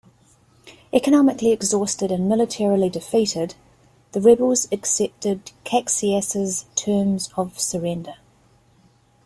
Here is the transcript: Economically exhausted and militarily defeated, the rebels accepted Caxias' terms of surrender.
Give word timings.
Economically 0.91 1.51
exhausted 1.51 2.11
and 2.11 2.27
militarily 2.27 2.89
defeated, 2.89 3.53
the 4.13 4.19
rebels 4.19 4.67
accepted 4.71 5.51
Caxias' 5.63 6.65
terms 6.73 7.29
of 7.37 7.59
surrender. 7.59 8.15